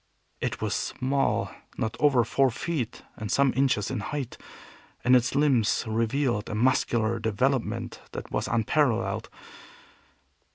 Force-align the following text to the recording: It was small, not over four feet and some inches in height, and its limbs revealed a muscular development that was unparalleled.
It 0.39 0.61
was 0.63 0.73
small, 0.73 1.51
not 1.77 1.95
over 1.99 2.23
four 2.23 2.49
feet 2.49 3.03
and 3.17 3.31
some 3.31 3.53
inches 3.55 3.91
in 3.91 3.99
height, 3.99 4.35
and 5.03 5.15
its 5.15 5.35
limbs 5.35 5.83
revealed 5.85 6.49
a 6.49 6.55
muscular 6.55 7.19
development 7.19 8.01
that 8.13 8.31
was 8.31 8.47
unparalleled. 8.47 9.29